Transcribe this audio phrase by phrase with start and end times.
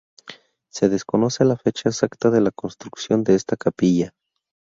[0.71, 4.15] Se desconoce la fecha exacta de la construcción de esta capilla.